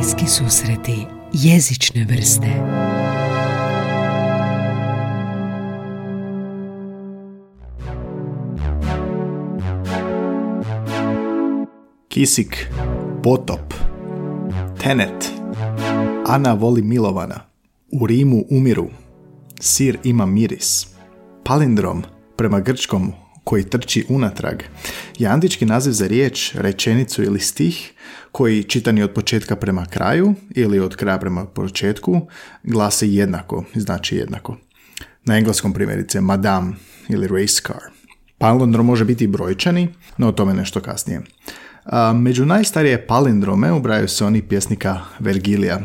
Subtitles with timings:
[0.00, 2.46] Bliski susreti jezične vrste.
[12.08, 12.72] Kisik,
[13.22, 13.74] Potop,
[14.82, 15.32] Tenet,
[16.26, 17.40] Ana voli Milovana,
[17.92, 18.88] U Rimu umiru,
[19.60, 20.86] Sir ima miris,
[21.44, 22.02] Palindrom
[22.36, 23.12] prema grčkom
[23.50, 24.62] koji trči unatrag
[25.18, 27.92] je antički naziv za riječ, rečenicu ili stih
[28.32, 32.20] koji čitani od početka prema kraju ili od kraja prema početku
[32.62, 34.56] glasi jednako, znači jednako.
[35.24, 36.72] Na engleskom primjerice madame
[37.08, 37.90] ili race car.
[38.38, 39.88] Palindrom može biti brojčani,
[40.18, 41.20] no o tome nešto kasnije.
[42.14, 45.80] među najstarije palindrome ubraju se oni pjesnika Vergilija,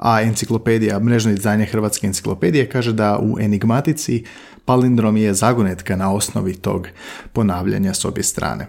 [0.00, 4.24] a enciklopedija, mrežno izdanje Hrvatske enciklopedije kaže da u enigmatici
[4.64, 6.88] palindrom je zagonetka na osnovi tog
[7.32, 8.66] ponavljanja s obje strane.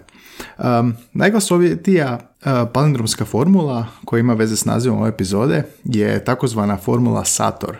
[0.57, 7.25] Um, najglasovitija uh, palindromska formula koja ima veze s nazivom ove epizode je takozvana formula
[7.25, 7.77] Sator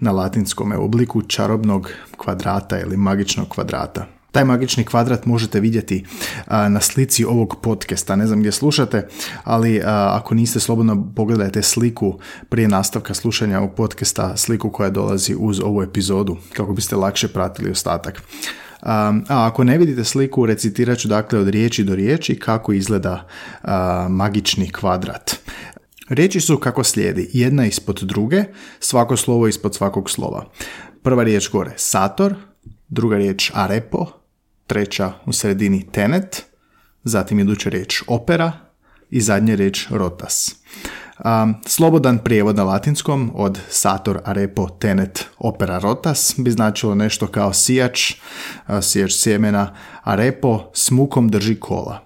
[0.00, 4.06] na latinskom obliku čarobnog kvadrata ili magičnog kvadrata.
[4.34, 6.04] Taj magični kvadrat možete vidjeti
[6.46, 8.16] na slici ovog podcasta.
[8.16, 9.08] Ne znam gdje slušate,
[9.44, 12.18] ali ako niste slobodno pogledajte sliku
[12.48, 17.70] prije nastavka slušanja ovog podcasta, sliku koja dolazi uz ovu epizodu, kako biste lakše pratili
[17.70, 18.22] ostatak.
[18.82, 23.26] A ako ne vidite sliku, recitirat ću dakle od riječi do riječi kako izgleda
[24.08, 25.36] magični kvadrat.
[26.08, 28.44] Riječi su kako slijedi, jedna ispod druge,
[28.80, 30.44] svako slovo ispod svakog slova.
[31.02, 32.34] Prva riječ gore sator,
[32.88, 34.06] druga riječ arepo,
[34.66, 36.44] treća u sredini tenet,
[37.04, 38.52] zatim iduća riječ opera
[39.10, 40.56] i zadnja riječ rotas.
[41.66, 48.14] slobodan prijevod na latinskom od sator arepo tenet opera rotas bi značilo nešto kao sijač,
[48.82, 52.03] sijač sjemena, arepo s mukom drži kola.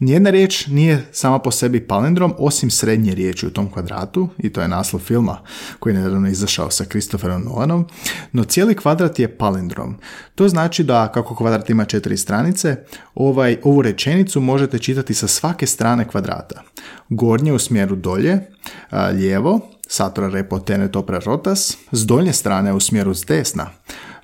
[0.00, 4.60] Nijedna riječ nije sama po sebi palindrom osim srednje riječi u tom kvadratu i to
[4.60, 5.38] je naslov filma
[5.78, 7.86] koji je nedavno izašao sa Christopherom Nolanom,
[8.32, 9.96] no cijeli kvadrat je palindrom.
[10.34, 12.76] To znači da kako kvadrat ima četiri stranice,
[13.14, 16.62] ovaj, ovu rečenicu možete čitati sa svake strane kvadrata.
[17.08, 18.40] Gornje u smjeru dolje,
[19.12, 23.70] lijevo, satora repo tenet opera rotas, s donje strane u smjeru s desna,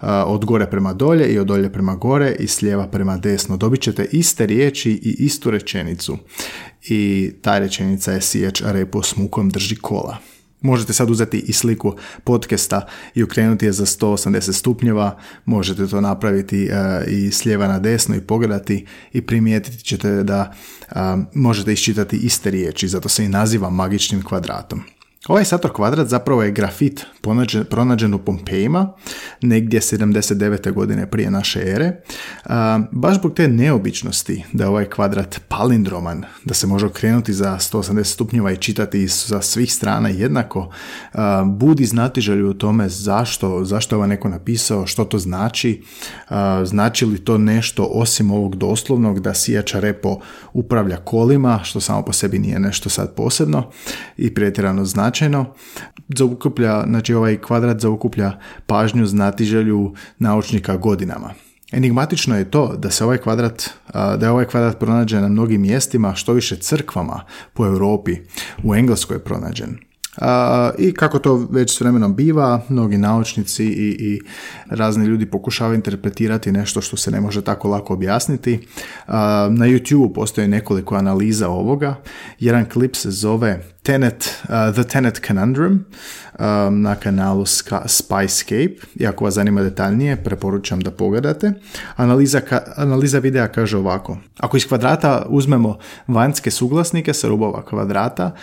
[0.03, 3.57] od gore prema dolje i od dolje prema gore i s lijeva prema desno.
[3.57, 6.19] Dobit ćete iste riječi i istu rečenicu.
[6.89, 10.17] I ta rečenica je sijeć repo s mukom drži kola.
[10.61, 16.69] Možete sad uzeti i sliku podcasta i ukrenuti je za 180 stupnjeva, možete to napraviti
[17.09, 20.55] i s lijeva na desno i pogledati i primijetiti ćete da
[21.35, 24.83] možete iščitati iste riječi, zato se i naziva magičnim kvadratom.
[25.29, 27.07] Ovaj Sator kvadrat zapravo je grafit
[27.71, 28.93] pronađen u Pompejima,
[29.41, 30.73] negdje 79.
[30.73, 31.93] godine prije naše ere.
[32.93, 38.05] baš zbog te neobičnosti da je ovaj kvadrat palindroman, da se može okrenuti za 180
[38.05, 40.71] stupnjeva i čitati sa svih strana jednako,
[41.45, 45.83] budi znatiželju u tome zašto, zašto je ovaj neko napisao, što to znači,
[46.65, 50.19] znači li to nešto osim ovog doslovnog da sijača repo
[50.53, 53.71] upravlja kolima, što samo po sebi nije nešto sad posebno
[54.17, 55.47] i pretjerano znači značajno.
[56.17, 58.33] Zaukuplja, znači ovaj kvadrat zaukuplja
[58.67, 61.31] pažnju znatiželju naučnika godinama.
[61.73, 66.15] Enigmatično je to da se ovaj kvadrat, da je ovaj kvadrat pronađen na mnogim mjestima,
[66.15, 68.17] što više crkvama po Europi,
[68.65, 69.79] u Engleskoj je pronađen.
[70.79, 74.21] I kako to već s vremenom biva, mnogi naučnici i, i
[74.71, 78.67] razni ljudi pokušavaju interpretirati nešto što se ne može tako lako objasniti.
[79.51, 82.03] Na YouTube postoji nekoliko analiza ovoga.
[82.39, 85.85] Jedan klip se zove Tenet, uh, The Tenet Conundrum
[86.39, 88.77] um, na kanalu Spyscape.
[88.95, 91.53] I ako vas zanima detaljnije, preporučam da pogledate.
[91.97, 92.41] Analiza,
[92.77, 94.19] analiza videa kaže ovako.
[94.39, 95.79] Ako iz kvadrata uzmemo
[96.09, 98.35] vanjske suglasnike sa rubova kvadrata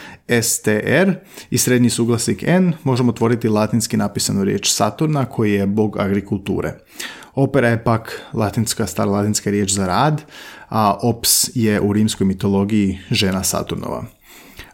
[0.41, 1.13] str
[1.49, 6.73] i srednji suglasnik n, možemo otvoriti latinski napisanu riječ Saturna koji je bog agrikulture.
[7.35, 10.21] Opera je pak latinska, stara latinska riječ za rad,
[10.69, 14.20] a ops je u rimskoj mitologiji žena Saturnova.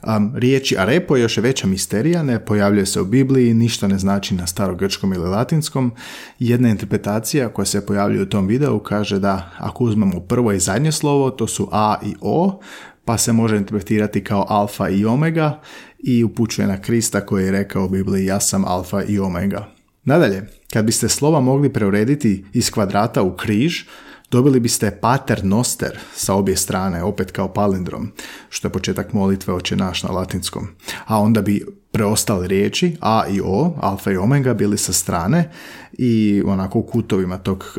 [0.03, 4.35] Um, riječi arepo je još veća misterija, ne pojavljuje se u Bibliji, ništa ne znači
[4.35, 5.91] na starogrčkom ili latinskom.
[6.39, 10.91] Jedna interpretacija koja se pojavljuje u tom videu kaže da ako uzmemo prvo i zadnje
[10.91, 12.59] slovo, to su A i O,
[13.05, 15.59] pa se može interpretirati kao alfa i omega
[15.99, 19.67] i upućuje na Krista koji je rekao u Bibliji ja sam alfa i omega.
[20.03, 23.83] Nadalje, kad biste slova mogli preurediti iz kvadrata u križ,
[24.31, 28.11] dobili biste pater noster sa obje strane, opet kao palindrom,
[28.49, 30.67] što je početak molitve oče naš na latinskom.
[31.05, 35.51] A onda bi preostale riječi A i O, alfa i omega, bili sa strane
[35.93, 37.77] i onako u kutovima tog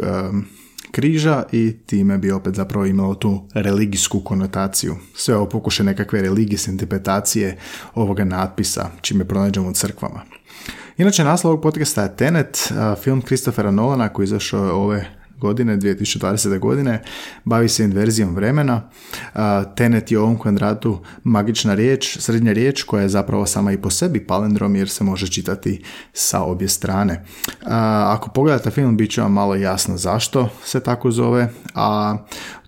[0.91, 4.97] križa i time bi opet zapravo imalo tu religijsku konotaciju.
[5.15, 7.57] Sve ovo pokuše nekakve religijske interpretacije
[7.95, 10.21] ovoga natpisa, čime pronađemo u crkvama.
[10.97, 12.73] Inače, naslov ovog podcasta je Tenet,
[13.03, 16.59] film Christophera Nolana koji izašao ove godine, 2020.
[16.59, 17.03] godine,
[17.45, 18.91] bavi se inverzijom vremena.
[19.77, 23.91] Tenet je u ovom kvadratu magična riječ, srednja riječ koja je zapravo sama i po
[23.91, 25.83] sebi palindrom jer se može čitati
[26.13, 27.25] sa obje strane.
[28.05, 32.17] Ako pogledate film, bit će vam malo jasno zašto se tako zove, a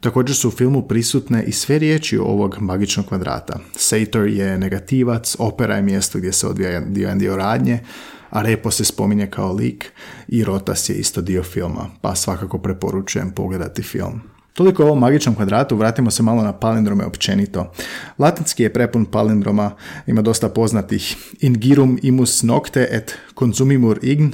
[0.01, 3.59] Također su u filmu prisutne i sve riječi ovog magičnog kvadrata.
[3.77, 6.81] Sator je negativac, opera je mjesto gdje se odvija
[7.15, 7.81] dio, radnje,
[8.31, 9.93] a Repo se spominje kao lik
[10.29, 14.21] i Rotas je isto dio filma, pa svakako preporučujem pogledati film.
[14.53, 17.73] Toliko o ovom magičnom kvadratu, vratimo se malo na palindrome općenito.
[18.19, 19.71] Latinski je prepun palindroma,
[20.07, 21.17] ima dosta poznatih.
[21.41, 24.29] Ingirum imus nocte et consumimur ign,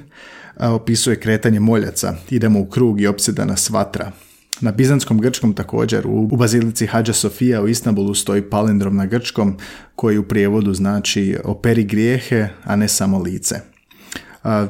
[0.61, 2.15] opisuje kretanje moljaca.
[2.31, 4.13] Idemo u krug i opsedana svatra.
[4.61, 9.57] Na bizanskom grčkom također, u bazilici Hadža Sofija u Istanbulu stoji palindrom na grčkom
[9.97, 13.76] koji u prijevodu znači operi grijehe, a ne samo lice.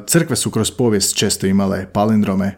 [0.07, 2.55] Crkve su kroz povijest često imale palindrome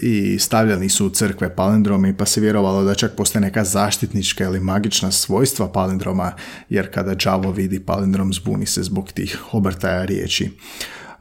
[0.00, 4.60] i stavljali su u crkve palindromi pa se vjerovalo da čak postoje neka zaštitnička ili
[4.60, 6.32] magična svojstva palindroma
[6.68, 10.50] jer kada đavo vidi palindrom zbuni se zbog tih obrtaja riječi.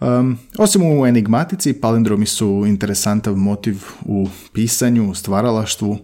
[0.02, 5.98] Um, osim u enigmatici, palindromi su interesantav motiv u pisanju, u stvaralaštvu.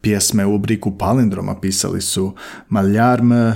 [0.00, 2.34] Pjesme u obliku palindroma pisali su
[2.68, 3.48] Maljarm, uh,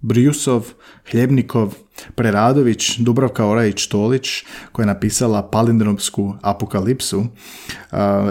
[0.00, 0.66] Brjusov,
[1.10, 1.74] Hljebnikov,
[2.14, 7.18] Preradović, Dubravka Orajić-Tolić, koja je napisala palindromsku apokalipsu.
[7.18, 7.26] Uh,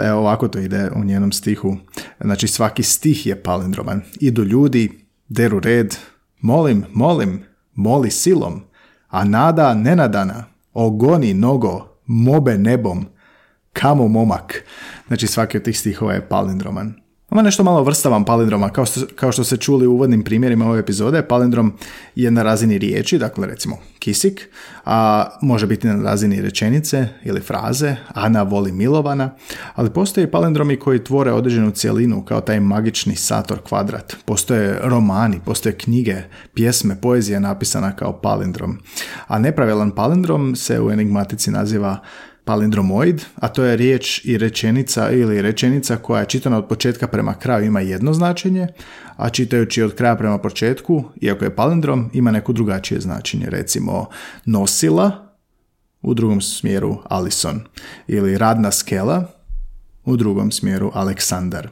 [0.03, 1.77] evo ovako to ide u njenom stihu.
[2.21, 4.01] Znači svaki stih je palindroman.
[4.19, 5.95] Idu ljudi, deru red,
[6.39, 7.43] molim, molim,
[7.75, 8.61] moli silom,
[9.07, 13.05] a nada nenadana, ogoni nogo, mobe nebom,
[13.73, 14.63] kamo momak.
[15.07, 17.00] Znači svaki od tih stihova je palindroman.
[17.31, 20.79] Ima nešto malo vrstavan palindroma, kao što, kao što se čuli u uvodnim primjerima ove
[20.79, 21.73] epizode, palindrom
[22.15, 24.49] je na razini riječi, dakle recimo kisik,
[24.85, 29.29] a može biti na razini rečenice ili fraze, Ana voli Milovana,
[29.75, 34.15] ali postoje palindromi koji tvore određenu cjelinu kao taj magični sator kvadrat.
[34.25, 36.15] Postoje romani, postoje knjige,
[36.53, 38.79] pjesme, poezija napisana kao palindrom.
[39.27, 41.97] A nepravilan palindrom se u enigmatici naziva
[42.45, 47.33] palindromoid, a to je riječ i rečenica ili rečenica koja je čitana od početka prema
[47.33, 48.67] kraju ima jedno značenje,
[49.15, 53.45] a čitajući od kraja prema početku, iako je palindrom, ima neko drugačije značenje.
[53.49, 54.05] Recimo
[54.45, 55.31] nosila,
[56.01, 57.61] u drugom smjeru Alison,
[58.07, 59.31] ili radna skela,
[60.05, 61.69] u drugom smjeru Aleksandar.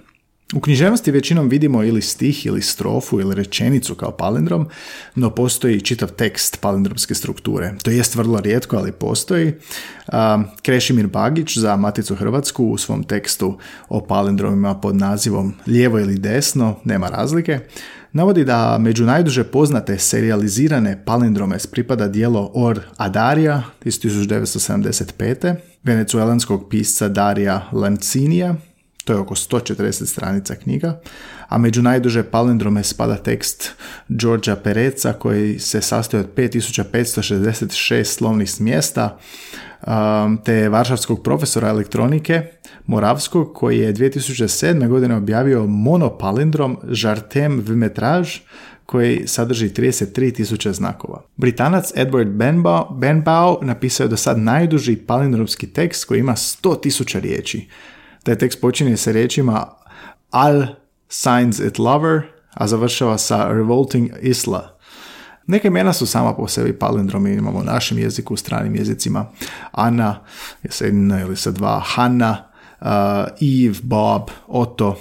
[0.56, 4.68] U književnosti većinom vidimo ili stih ili strofu ili rečenicu kao palindrom,
[5.16, 7.74] no postoji čitav tekst palindromske strukture.
[7.84, 9.54] To jest vrlo rijetko, ali postoji.
[10.62, 13.58] Krešimir Bagić za Maticu Hrvatsku u svom tekstu
[13.90, 17.60] o palindromima pod nazivom Lijevo ili desno, nema razlike,
[18.14, 25.56] navodi da među najduže poznate serijalizirane palindrome pripada dijelo Or Adarija iz 1975.
[25.84, 28.56] venecuelanskog pisca Darija Lancinija
[29.10, 31.00] to je oko 140 stranica knjiga,
[31.48, 33.72] a među najduže palindrome spada tekst
[34.10, 39.18] Georgia Pereca koji se sastoji od 5566 slovnih mjesta,
[39.88, 42.44] um, te varšavskog profesora elektronike
[42.86, 44.88] Moravskog koji je 2007.
[44.88, 48.38] godine objavio monopalindrom Žartem Vimetraž
[48.86, 51.24] koji sadrži 33.000 znakova.
[51.38, 57.68] Britanac Edward Benbow, Benbow napisao je do sad najduži palindromski tekst koji ima 100.000 riječi.
[58.24, 59.68] Taj tekst počinje sa riječima
[60.32, 60.66] Al
[61.10, 62.22] signs it lover,
[62.54, 64.80] a završava sa revolting isla.
[65.48, 69.26] Neke imena su sama po sebi palindromi, imamo u našem jeziku, u stranim jezicima.
[69.72, 70.20] Ana
[70.70, 72.44] sa jedna ili sa dva, Hanna,
[72.82, 72.88] uh,
[73.42, 75.00] Eve, Bob, Otto.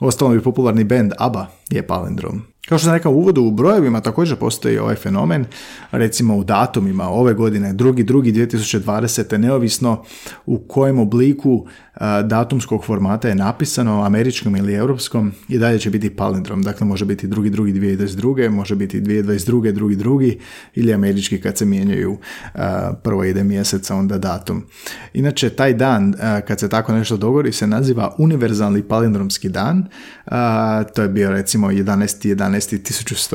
[0.00, 2.42] Ostalom je popularni band ABBA je palindrom.
[2.68, 5.44] Kao što sam rekao u uvodu, u brojevima također postoji ovaj fenomen,
[5.90, 9.36] recimo u datumima ove godine, drugi, drugi 2020.
[9.36, 10.04] neovisno
[10.46, 11.66] u kojem obliku
[12.24, 16.62] datumskog formata je napisano, američkom ili europskom, i dalje će biti palindrom.
[16.62, 18.50] Dakle, može biti drugi, drugi 2022.
[18.50, 19.72] može biti 2022.
[19.72, 20.38] drugi, drugi,
[20.74, 22.18] ili američki kad se mijenjaju
[23.02, 24.64] prvo ide mjeseca, onda datum.
[25.14, 26.14] Inače, taj dan,
[26.46, 29.86] kad se tako nešto dogodi, se naziva univerzalni palindromski dan.
[30.94, 32.34] To je bio recimo 11.
[32.34, 32.78] 11.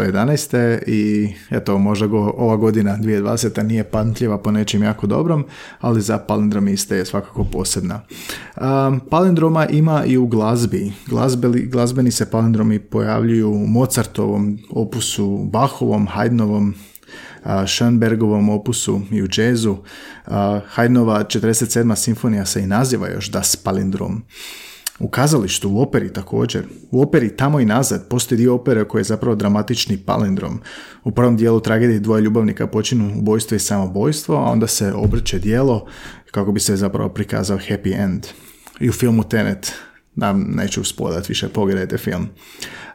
[0.01, 0.79] 1111.
[0.87, 3.63] i eto, možda go, ova godina 2020.
[3.63, 5.45] nije pamtljiva po nečem jako dobrom,
[5.79, 8.01] ali za palindromiste je svakako posebna.
[8.61, 10.93] Um, palindroma ima i u glazbi.
[11.07, 16.73] Glazbeli, glazbeni se palindromi pojavljuju u Mozartovom opusu, Bachovom, Haydnovom,
[17.67, 19.77] Schoenbergovom opusu i u džezu.
[20.75, 21.95] Haydnova 47.
[21.95, 24.23] simfonija se i naziva još Das Palindrom.
[24.99, 26.67] U kazalištu, u operi također.
[26.91, 30.59] U operi tamo i nazad postoji dio opere koji je zapravo dramatični palindrom.
[31.03, 35.85] U prvom dijelu tragedije dvoje ljubavnika počinu ubojstvo i samobojstvo, a onda se obrće dijelo
[36.31, 38.27] kako bi se zapravo prikazao happy end.
[38.81, 39.73] I u filmu Tenet,
[40.15, 42.27] da neću spodati više, pogledajte film.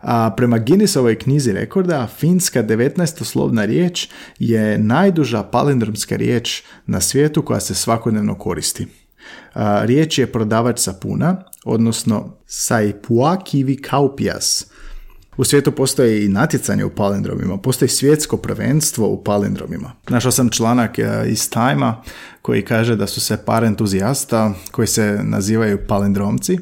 [0.00, 7.61] A prema Guinnessovoj knjizi rekorda, finska 19-slovna riječ je najduža palindromska riječ na svijetu koja
[7.61, 8.87] se svakodnevno koristi.
[9.55, 14.71] A, riječ je prodavač sapuna, odnosno saipuakivi kaupias.
[15.37, 19.93] U svijetu postoji i natjecanje u palindromima, postoji svjetsko prvenstvo u palindromima.
[20.09, 21.93] Našao sam članak e, iz time
[22.43, 26.59] koji kaže da su se par entuzijasta koji se nazivaju palindromci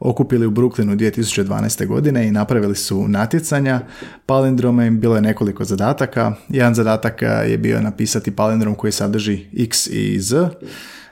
[0.00, 1.86] okupili u Brooklynu 2012.
[1.86, 3.80] godine i napravili su natjecanja
[4.26, 4.86] palindrome.
[4.86, 6.32] im bilo je nekoliko zadataka.
[6.48, 10.48] Jedan zadatak je bio napisati palindrom koji sadrži x i z.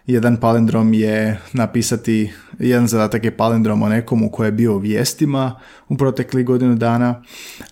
[0.09, 5.61] Jedan palindrom je napisati jedan zadatak je palindrom o nekomu koji je bio u vijestima
[5.88, 7.23] u proteklih godinu dana,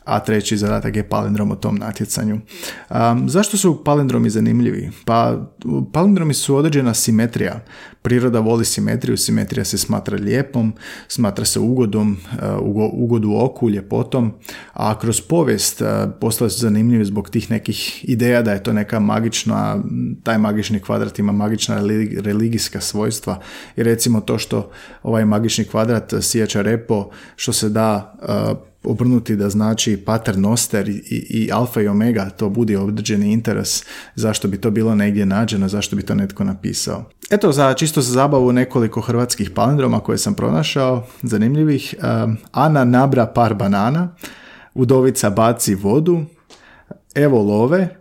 [0.04, 2.40] a treći zadatak je palindrom o tom natjecanju.
[3.26, 4.90] zašto su palindromi zanimljivi?
[5.04, 5.46] Pa
[5.92, 7.64] palindromi su određena simetrija.
[8.06, 10.72] Priroda voli simetriju, simetrija se smatra lijepom,
[11.08, 12.16] smatra se ugodom,
[12.62, 14.32] uh, ugodu oku, ljepotom,
[14.72, 15.88] a kroz povijest uh,
[16.20, 19.82] postali su zanimljivi zbog tih nekih ideja da je to neka magična,
[20.22, 21.82] taj magični kvadrat ima magična
[22.20, 23.40] religijska svojstva
[23.76, 24.70] i recimo to što
[25.02, 28.14] ovaj magični kvadrat sijača repo što se da
[28.86, 34.48] obrnuti da znači pater noster i, i alfa i omega, to budi određeni interes zašto
[34.48, 37.04] bi to bilo negdje nađeno, zašto bi to netko napisao.
[37.30, 41.94] Eto, za čisto za zabavu nekoliko hrvatskih palindroma koje sam pronašao, zanimljivih.
[42.52, 44.14] Ana nabra par banana,
[44.74, 46.24] Udovica baci vodu,
[47.14, 47.96] Evo love,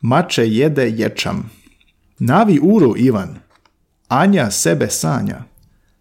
[0.00, 1.50] Mače jede ječam,
[2.18, 3.38] Navi uru Ivan,
[4.08, 5.42] Anja sebe sanja,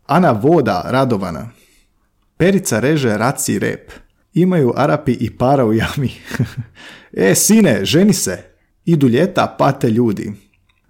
[0.05, 1.49] Ana voda radovana.
[2.37, 4.02] Perica reže raci rep.
[4.33, 6.11] Imaju Arapi i para u jami.
[7.13, 8.43] e, sine, ženi se.
[8.85, 10.33] Idu ljeta, pate ljudi.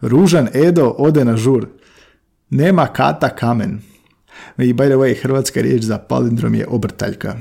[0.01, 1.67] Ružan Edo ode na žur.
[2.49, 3.81] Nema kata kamen.
[4.57, 7.37] I by the way, hrvatska riječ za palindrom je obrtaljka.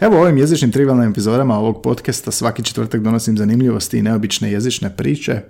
[0.00, 5.40] Evo ovim jezičnim trivialnim epizodama ovog podcasta svaki četvrtak donosim zanimljivosti i neobične jezične priče,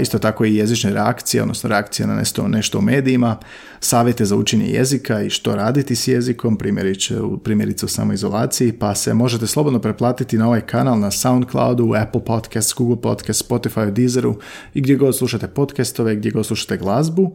[0.00, 3.36] isto tako i jezične reakcije, odnosno reakcije na nešto, nešto u medijima,
[3.80, 6.58] savjete za učenje jezika i što raditi s jezikom,
[7.44, 12.74] primjerice u samoizolaciji, pa se možete slobodno preplatiti na ovaj kanal na Soundcloudu, Apple Podcast,
[12.74, 14.38] Google Podcast, Spotify, Deezeru
[14.74, 17.34] i gdje god slušate podcastove, gdje god slušate glazbu.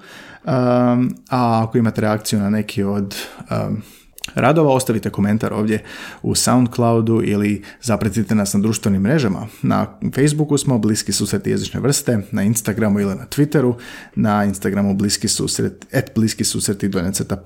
[1.29, 3.15] a ako imate reakciju na neki od
[4.35, 5.83] radova, ostavite komentar ovdje
[6.21, 9.47] u Soundcloudu ili zapretite nas na društvenim mrežama.
[9.61, 13.73] Na Facebooku smo Bliski susret jezične vrste, na Instagramu ili na Twitteru,
[14.15, 16.91] na Instagramu Bliski susret, et Bliski susret i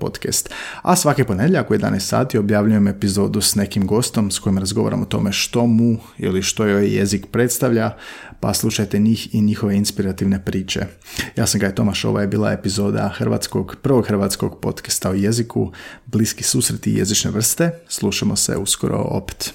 [0.00, 0.50] podcast.
[0.82, 5.06] A svake ponedjeljak u 11 sati objavljujem epizodu s nekim gostom s kojim razgovaram o
[5.06, 7.90] tome što mu ili što joj jezik predstavlja,
[8.40, 10.86] pa slušajte njih i njihove inspirativne priče.
[11.36, 15.72] Ja sam Gaj Tomaš, ova je bila epizoda hrvatskog, prvog hrvatskog podcasta o jeziku,
[16.06, 17.70] Bliski susret susreti jezične vrste.
[17.88, 19.54] Slušamo se uskoro opet.